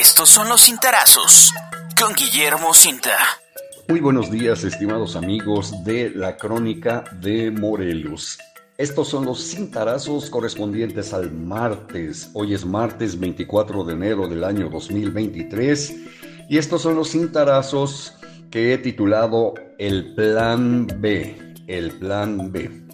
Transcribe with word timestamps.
Estos 0.00 0.28
son 0.28 0.48
los 0.48 0.62
cintarazos 0.62 1.52
con 1.96 2.14
Guillermo 2.14 2.74
Cinta. 2.74 3.16
Muy 3.88 4.00
buenos 4.00 4.28
días, 4.28 4.64
estimados 4.64 5.14
amigos 5.14 5.84
de 5.84 6.10
la 6.10 6.36
Crónica 6.36 7.04
de 7.20 7.52
Morelos. 7.52 8.36
Estos 8.76 9.06
son 9.06 9.24
los 9.24 9.40
cintarazos 9.40 10.30
correspondientes 10.30 11.14
al 11.14 11.30
martes. 11.30 12.28
Hoy 12.34 12.54
es 12.54 12.66
martes 12.66 13.20
24 13.20 13.84
de 13.84 13.92
enero 13.92 14.26
del 14.26 14.42
año 14.42 14.68
2023 14.68 15.94
y 16.48 16.58
estos 16.58 16.82
son 16.82 16.96
los 16.96 17.10
cintarazos 17.12 18.14
que 18.50 18.74
he 18.74 18.78
titulado 18.78 19.54
El 19.78 20.12
Plan 20.16 20.88
B. 20.98 21.54
El 21.68 21.92
Plan 21.92 22.50
B. 22.50 22.84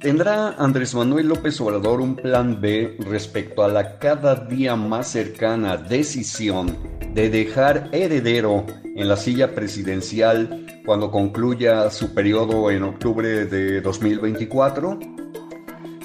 ¿Tendrá 0.00 0.50
Andrés 0.58 0.94
Manuel 0.94 1.28
López 1.28 1.60
Obrador 1.60 2.00
un 2.00 2.16
plan 2.16 2.60
B 2.60 2.96
respecto 3.00 3.64
a 3.64 3.68
la 3.68 3.98
cada 3.98 4.34
día 4.34 4.76
más 4.76 5.08
cercana 5.08 5.76
decisión 5.76 6.76
de 7.12 7.30
dejar 7.30 7.88
heredero 7.92 8.64
en 8.84 9.08
la 9.08 9.16
silla 9.16 9.54
presidencial 9.54 10.66
cuando 10.84 11.10
concluya 11.10 11.90
su 11.90 12.14
periodo 12.14 12.70
en 12.70 12.82
octubre 12.84 13.46
de 13.46 13.80
2024? 13.80 14.98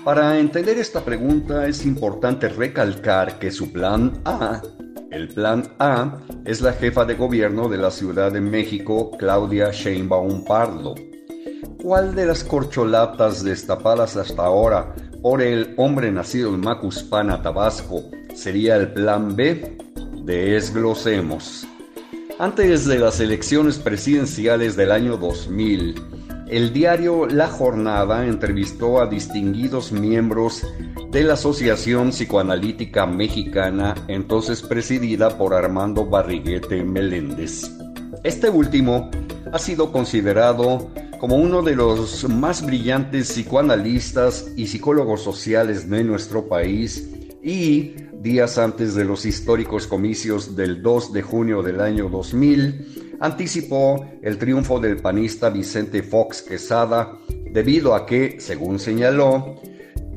Para 0.03 0.39
entender 0.39 0.77
esta 0.77 1.03
pregunta 1.03 1.67
es 1.67 1.85
importante 1.85 2.49
recalcar 2.49 3.37
que 3.39 3.51
su 3.51 3.71
plan 3.71 4.21
A, 4.25 4.61
el 5.11 5.27
plan 5.27 5.73
A, 5.79 6.19
es 6.45 6.61
la 6.61 6.73
jefa 6.73 7.05
de 7.05 7.15
gobierno 7.15 7.69
de 7.69 7.77
la 7.77 7.91
Ciudad 7.91 8.31
de 8.31 8.41
México, 8.41 9.11
Claudia 9.17 9.71
Sheinbaum 9.71 10.43
Pardo 10.45 10.95
¿Cuál 11.81 12.13
de 12.13 12.27
las 12.27 12.43
corcholatas 12.43 13.43
destapadas 13.43 14.15
hasta 14.15 14.45
ahora 14.45 14.93
por 15.23 15.41
el 15.41 15.73
hombre 15.77 16.11
nacido 16.11 16.53
en 16.53 16.61
Macuspana, 16.61 17.41
Tabasco, 17.41 18.03
sería 18.35 18.75
el 18.75 18.93
plan 18.93 19.35
B? 19.35 19.77
Desglosemos. 20.23 21.65
Antes 22.37 22.85
de 22.85 22.99
las 22.99 23.19
elecciones 23.19 23.79
presidenciales 23.79 24.75
del 24.75 24.91
año 24.91 25.17
2000, 25.17 25.95
el 26.49 26.71
diario 26.71 27.25
La 27.25 27.47
Jornada 27.47 28.27
entrevistó 28.27 29.01
a 29.01 29.07
distinguidos 29.07 29.91
miembros 29.91 30.63
de 31.09 31.23
la 31.23 31.33
Asociación 31.33 32.09
Psicoanalítica 32.09 33.07
Mexicana, 33.07 33.95
entonces 34.07 34.61
presidida 34.61 35.35
por 35.35 35.55
Armando 35.55 36.05
Barriguete 36.05 36.83
Meléndez. 36.83 37.71
Este 38.23 38.51
último 38.51 39.09
ha 39.51 39.57
sido 39.57 39.91
considerado 39.91 40.91
como 41.21 41.35
uno 41.35 41.61
de 41.61 41.75
los 41.75 42.27
más 42.27 42.65
brillantes 42.65 43.31
psicoanalistas 43.31 44.53
y 44.55 44.65
psicólogos 44.65 45.21
sociales 45.21 45.87
de 45.87 46.03
nuestro 46.03 46.47
país 46.47 47.11
y 47.43 47.93
días 48.11 48.57
antes 48.57 48.95
de 48.95 49.05
los 49.05 49.23
históricos 49.27 49.85
comicios 49.85 50.55
del 50.55 50.81
2 50.81 51.13
de 51.13 51.21
junio 51.21 51.61
del 51.61 51.79
año 51.79 52.09
2000, 52.09 53.17
anticipó 53.19 54.03
el 54.23 54.39
triunfo 54.39 54.79
del 54.79 54.97
panista 54.97 55.51
Vicente 55.51 56.01
Fox 56.01 56.41
Quesada 56.41 57.19
debido 57.51 57.93
a 57.93 58.07
que, 58.07 58.37
según 58.39 58.79
señaló, 58.79 59.61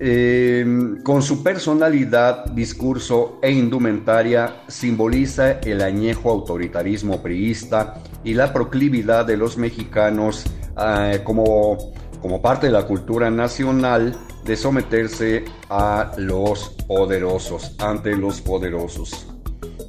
em, 0.01 1.03
con 1.03 1.21
su 1.21 1.43
personalidad, 1.43 2.47
discurso 2.47 3.39
e 3.43 3.53
indumentaria 3.53 4.63
simboliza 4.69 5.61
el 5.61 5.83
añejo 5.83 6.31
autoritarismo 6.31 7.21
priista 7.21 8.03
y 8.25 8.33
la 8.33 8.55
proclividad 8.55 9.27
de 9.27 9.37
los 9.37 9.59
mexicanos 9.59 10.47
eh, 10.81 11.21
como, 11.25 11.93
como 12.21 12.41
parte 12.41 12.67
de 12.67 12.73
la 12.73 12.87
cultura 12.87 13.31
nacional 13.31 14.17
de 14.45 14.57
someterse 14.57 15.45
a 15.71 16.13
los 16.19 16.71
poderosos, 16.87 17.75
ante 17.79 18.17
los 18.17 18.41
poderosos. 18.41 19.27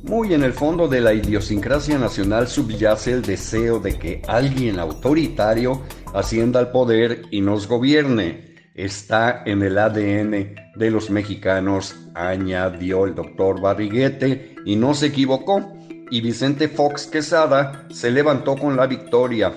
Muy 0.03 0.33
en 0.36 0.44
el 0.44 0.53
fondo 0.53 0.88
de 0.88 1.02
la 1.02 1.14
idiosincrasia 1.14 1.97
nacional 1.97 2.47
subyace 2.47 3.11
el 3.11 3.22
deseo 3.23 3.80
de 3.80 3.97
que 3.97 4.22
alguien 4.27 4.80
autoritario 4.80 5.81
ascienda 6.14 6.60
al 6.60 6.71
poder 6.71 7.23
y 7.31 7.42
nos 7.42 7.67
gobierne. 7.67 8.55
Está 8.76 9.42
en 9.45 9.64
el 9.64 9.77
ADN 9.77 10.55
de 10.76 10.92
los 10.92 11.10
mexicanos, 11.10 11.95
añadió 12.14 13.05
el 13.05 13.15
doctor 13.15 13.60
Barriguete, 13.60 14.55
y 14.65 14.76
no 14.76 14.93
se 14.93 15.08
equivocó. 15.08 15.73
Y 16.11 16.21
Vicente 16.21 16.67
Fox 16.67 17.08
Quesada 17.08 17.87
se 17.89 18.11
levantó 18.11 18.55
con 18.55 18.77
la 18.77 18.86
victoria, 18.86 19.54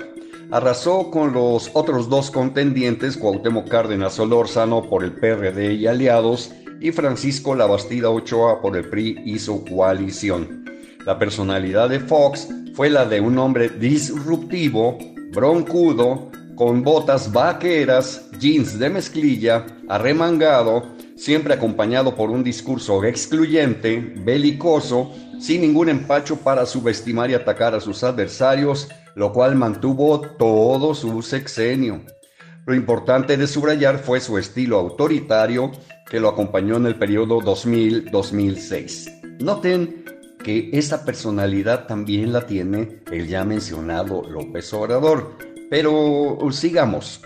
arrasó 0.51 1.11
con 1.11 1.33
los 1.33 1.71
otros 1.75 2.09
dos 2.09 2.31
contendientes, 2.31 3.17
Cuauhtémoc 3.17 3.69
Cárdenas 3.69 4.15
Solórzano 4.15 4.89
por 4.89 5.05
el 5.05 5.13
PRD 5.13 5.75
y 5.75 5.87
aliados, 5.87 6.53
y 6.81 6.93
Francisco 6.93 7.55
Labastida 7.55 8.11
Ochoa 8.11 8.61
por 8.61 8.77
el 8.77 8.89
PRI 8.89 9.21
y 9.25 9.39
su 9.39 9.65
coalición. 9.65 10.65
La 11.05 11.19
personalidad 11.19 11.89
de 11.89 12.01
Fox 12.01 12.49
fue 12.75 12.89
la 12.91 13.05
de 13.05 13.21
un 13.21 13.39
hombre 13.39 13.69
disruptivo, 13.69 14.99
broncudo, 15.33 16.31
con 16.55 16.83
botas 16.83 17.33
vaqueras, 17.33 18.29
jeans 18.39 18.79
de 18.79 18.91
mezclilla, 18.91 19.67
arremangado, 19.89 20.85
siempre 21.19 21.53
acompañado 21.53 22.15
por 22.15 22.31
un 22.31 22.45
discurso 22.45 23.05
excluyente, 23.05 24.15
belicoso, 24.25 25.13
sin 25.41 25.63
ningún 25.63 25.89
empacho 25.89 26.37
para 26.37 26.65
subestimar 26.65 27.31
y 27.31 27.35
atacar 27.35 27.75
a 27.75 27.81
sus 27.81 28.05
adversarios, 28.05 28.89
lo 29.17 29.33
cual 29.33 29.57
mantuvo 29.57 30.21
todo 30.21 30.95
su 30.95 31.21
sexenio. 31.23 32.03
Lo 32.67 32.75
importante 32.75 33.37
de 33.37 33.47
subrayar 33.47 33.99
fue 33.99 34.21
su 34.21 34.39
estilo 34.39 34.79
autoritario 34.79 35.73
que 36.09 36.21
lo 36.21 36.29
acompañó 36.29 36.77
en 36.77 36.87
el 36.87 36.95
periodo 36.95 37.41
2000-2006. 37.41 39.39
Noten 39.41 40.05
que 40.43 40.71
esa 40.73 41.05
personalidad 41.05 41.87
también 41.87 42.33
la 42.33 42.47
tiene 42.47 43.01
el 43.11 43.27
ya 43.27 43.45
mencionado 43.45 44.23
López 44.23 44.73
Obrador. 44.73 45.37
Pero 45.69 46.39
sigamos. 46.53 47.21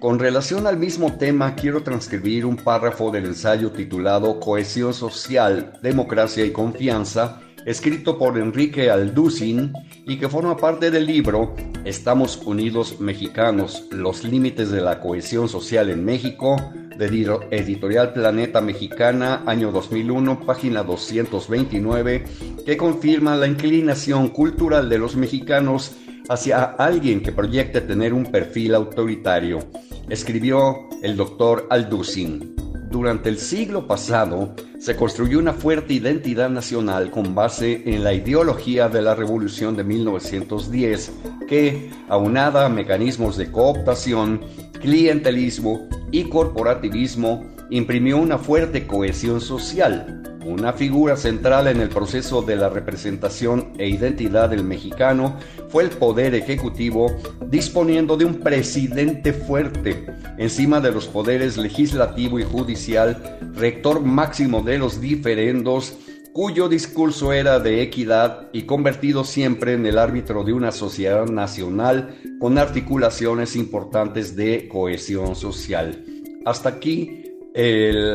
Con 0.00 0.18
relación 0.18 0.66
al 0.66 0.76
mismo 0.76 1.14
tema, 1.14 1.54
quiero 1.54 1.82
transcribir 1.82 2.44
un 2.44 2.56
párrafo 2.56 3.10
del 3.10 3.24
ensayo 3.24 3.72
titulado 3.72 4.38
Cohesión 4.38 4.92
Social, 4.92 5.72
Democracia 5.82 6.44
y 6.44 6.50
Confianza, 6.50 7.40
escrito 7.64 8.18
por 8.18 8.36
Enrique 8.36 8.90
Alducin 8.90 9.72
y 10.06 10.18
que 10.18 10.28
forma 10.28 10.54
parte 10.58 10.90
del 10.90 11.06
libro 11.06 11.54
Estamos 11.86 12.36
Unidos 12.44 13.00
Mexicanos, 13.00 13.86
los 13.90 14.22
límites 14.22 14.70
de 14.70 14.82
la 14.82 15.00
cohesión 15.00 15.48
social 15.48 15.88
en 15.88 16.04
México, 16.04 16.56
de 16.98 17.06
Editorial 17.50 18.12
Planeta 18.12 18.60
Mexicana, 18.60 19.42
año 19.46 19.72
2001, 19.72 20.40
página 20.40 20.82
229, 20.82 22.24
que 22.66 22.76
confirma 22.76 23.34
la 23.34 23.46
inclinación 23.46 24.28
cultural 24.28 24.90
de 24.90 24.98
los 24.98 25.16
mexicanos 25.16 25.92
hacia 26.28 26.64
alguien 26.64 27.22
que 27.22 27.32
proyecte 27.32 27.80
tener 27.80 28.12
un 28.12 28.26
perfil 28.26 28.74
autoritario, 28.74 29.60
escribió 30.08 30.88
el 31.02 31.16
doctor 31.16 31.66
Alducin. 31.70 32.54
Durante 32.90 33.28
el 33.28 33.38
siglo 33.38 33.86
pasado 33.86 34.54
se 34.78 34.96
construyó 34.96 35.38
una 35.38 35.52
fuerte 35.52 35.94
identidad 35.94 36.48
nacional 36.48 37.10
con 37.10 37.34
base 37.34 37.82
en 37.84 38.04
la 38.04 38.14
ideología 38.14 38.88
de 38.88 39.02
la 39.02 39.14
Revolución 39.14 39.76
de 39.76 39.84
1910 39.84 41.12
que, 41.48 41.90
aunada 42.08 42.64
a 42.64 42.68
mecanismos 42.68 43.36
de 43.36 43.50
cooptación, 43.50 44.40
clientelismo 44.80 45.88
y 46.10 46.24
corporativismo, 46.24 47.44
imprimió 47.70 48.18
una 48.18 48.38
fuerte 48.38 48.86
cohesión 48.86 49.40
social 49.40 50.22
una 50.46 50.72
figura 50.72 51.16
central 51.16 51.66
en 51.66 51.80
el 51.80 51.88
proceso 51.88 52.40
de 52.40 52.54
la 52.54 52.68
representación 52.68 53.72
e 53.78 53.88
identidad 53.88 54.48
del 54.48 54.62
mexicano 54.62 55.36
fue 55.68 55.82
el 55.82 55.90
poder 55.90 56.36
ejecutivo 56.36 57.16
disponiendo 57.48 58.16
de 58.16 58.26
un 58.26 58.36
presidente 58.36 59.32
fuerte 59.32 60.06
encima 60.38 60.80
de 60.80 60.92
los 60.92 61.08
poderes 61.08 61.56
legislativo 61.56 62.38
y 62.38 62.44
judicial, 62.44 63.38
rector 63.54 64.00
máximo 64.00 64.62
de 64.62 64.78
los 64.78 65.00
diferendos, 65.00 65.96
cuyo 66.36 66.68
discurso 66.68 67.32
era 67.32 67.60
de 67.60 67.80
equidad 67.80 68.50
y 68.52 68.64
convertido 68.64 69.24
siempre 69.24 69.72
en 69.72 69.86
el 69.86 69.96
árbitro 69.96 70.44
de 70.44 70.52
una 70.52 70.70
sociedad 70.70 71.24
nacional 71.24 72.14
con 72.38 72.58
articulaciones 72.58 73.56
importantes 73.56 74.36
de 74.36 74.68
cohesión 74.68 75.34
social. 75.34 76.04
Hasta 76.44 76.68
aquí 76.68 77.24
el, 77.54 78.14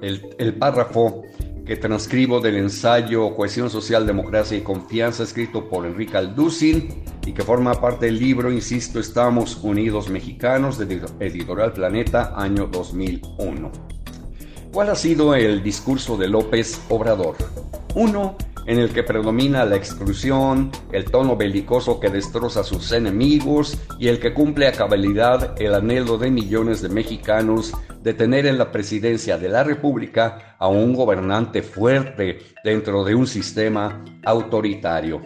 el, 0.00 0.54
párrafo 0.60 1.24
que 1.66 1.74
transcribo 1.74 2.38
del 2.38 2.54
ensayo 2.54 3.34
Cohesión 3.34 3.68
Social, 3.68 4.06
Democracia 4.06 4.56
y 4.56 4.60
Confianza, 4.60 5.24
escrito 5.24 5.68
por 5.68 5.86
Enrique 5.86 6.16
Alducin 6.16 7.02
y 7.26 7.32
que 7.32 7.42
forma 7.42 7.74
parte 7.80 8.06
del 8.06 8.20
libro, 8.20 8.52
insisto, 8.52 9.00
Estamos 9.00 9.56
Unidos 9.64 10.08
Mexicanos, 10.08 10.78
de 10.78 11.02
Editorial 11.18 11.72
Planeta, 11.72 12.32
año 12.36 12.68
2001. 12.68 13.97
¿Cuál 14.78 14.90
ha 14.90 14.94
sido 14.94 15.34
el 15.34 15.60
discurso 15.60 16.16
de 16.16 16.28
López 16.28 16.80
Obrador? 16.88 17.34
Uno, 17.96 18.36
en 18.64 18.78
el 18.78 18.90
que 18.90 19.02
predomina 19.02 19.64
la 19.64 19.74
exclusión, 19.74 20.70
el 20.92 21.06
tono 21.06 21.36
belicoso 21.36 21.98
que 21.98 22.10
destroza 22.10 22.60
a 22.60 22.62
sus 22.62 22.92
enemigos 22.92 23.76
y 23.98 24.06
el 24.06 24.20
que 24.20 24.32
cumple 24.32 24.68
a 24.68 24.72
cabalidad 24.72 25.60
el 25.60 25.74
anhelo 25.74 26.16
de 26.16 26.30
millones 26.30 26.80
de 26.80 26.90
mexicanos 26.90 27.72
de 28.04 28.14
tener 28.14 28.46
en 28.46 28.56
la 28.56 28.70
presidencia 28.70 29.36
de 29.36 29.48
la 29.48 29.64
República 29.64 30.54
a 30.60 30.68
un 30.68 30.94
gobernante 30.94 31.62
fuerte 31.62 32.38
dentro 32.62 33.02
de 33.02 33.16
un 33.16 33.26
sistema 33.26 34.04
autoritario. 34.24 35.20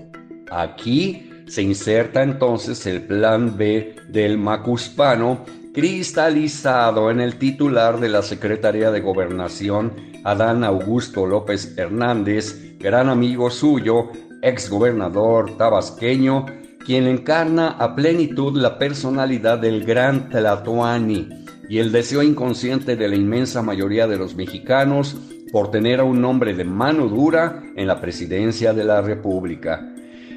Aquí 0.50 1.31
se 1.46 1.60
inserta 1.60 2.22
entonces 2.22 2.87
el 2.87 3.02
plan 3.02 3.55
B 3.58 3.96
del 4.08 4.38
macuspano 4.38 5.44
cristalizado 5.72 7.10
en 7.10 7.20
el 7.20 7.36
titular 7.36 7.98
de 7.98 8.10
la 8.10 8.22
Secretaría 8.22 8.90
de 8.90 9.00
Gobernación, 9.00 9.94
Adán 10.22 10.64
Augusto 10.64 11.26
López 11.26 11.74
Hernández, 11.78 12.76
gran 12.78 13.08
amigo 13.08 13.50
suyo, 13.50 14.10
exgobernador 14.42 15.56
tabasqueño, 15.56 16.44
quien 16.84 17.06
encarna 17.06 17.69
a 17.69 17.94
plenitud 17.94 18.56
la 18.56 18.78
personalidad 18.78 19.58
del 19.58 19.84
gran 19.84 20.28
Tlatoani 20.28 21.28
y 21.69 21.78
el 21.78 21.90
deseo 21.90 22.22
inconsciente 22.22 22.96
de 22.96 23.08
la 23.08 23.16
inmensa 23.16 23.62
mayoría 23.62 24.06
de 24.06 24.19
los 24.19 24.34
mexicanos 24.34 25.16
por 25.52 25.70
tener 25.70 26.00
a 26.00 26.04
un 26.04 26.22
hombre 26.24 26.54
de 26.54 26.64
mano 26.64 27.08
dura 27.08 27.62
en 27.76 27.86
la 27.86 28.00
presidencia 28.00 28.74
de 28.74 28.84
la 28.84 29.00
República. 29.00 29.88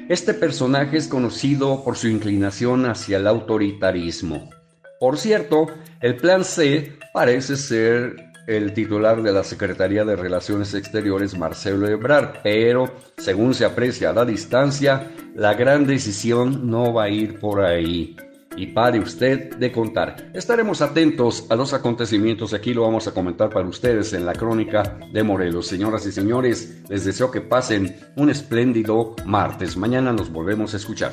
Este 0.08 0.32
personaje 0.32 0.96
es 0.96 1.08
conocido 1.08 1.84
por 1.84 1.96
su 1.96 2.08
inclinación 2.08 2.86
hacia 2.86 3.18
el 3.18 3.26
autoritarismo. 3.26 4.48
Por 4.98 5.18
cierto, 5.18 5.66
el 6.00 6.16
Plan 6.16 6.44
C 6.44 6.92
parece 7.12 7.56
ser 7.56 8.16
el 8.46 8.72
titular 8.72 9.22
de 9.22 9.32
la 9.32 9.44
Secretaría 9.44 10.04
de 10.04 10.16
Relaciones 10.16 10.72
Exteriores, 10.74 11.36
Marcelo 11.36 11.88
Ebrard, 11.88 12.42
pero 12.42 12.94
según 13.18 13.54
se 13.54 13.64
aprecia 13.64 14.10
a 14.10 14.12
la 14.12 14.24
distancia, 14.24 15.10
la 15.34 15.54
gran 15.54 15.86
decisión 15.86 16.70
no 16.70 16.94
va 16.94 17.04
a 17.04 17.08
ir 17.08 17.38
por 17.38 17.60
ahí 17.62 18.16
y 18.56 18.68
pare 18.68 18.98
usted 19.00 19.56
de 19.56 19.70
contar. 19.70 20.30
Estaremos 20.32 20.80
atentos 20.80 21.46
a 21.50 21.56
los 21.56 21.74
acontecimientos, 21.74 22.54
aquí 22.54 22.72
lo 22.72 22.82
vamos 22.82 23.06
a 23.06 23.12
comentar 23.12 23.50
para 23.50 23.68
ustedes 23.68 24.12
en 24.14 24.24
la 24.24 24.32
crónica 24.32 24.98
de 25.12 25.22
Morelos. 25.22 25.66
Señoras 25.66 26.06
y 26.06 26.12
señores, 26.12 26.82
les 26.88 27.04
deseo 27.04 27.30
que 27.30 27.42
pasen 27.42 27.96
un 28.16 28.30
espléndido 28.30 29.14
martes. 29.26 29.76
Mañana 29.76 30.12
nos 30.12 30.32
volvemos 30.32 30.72
a 30.72 30.78
escuchar. 30.78 31.12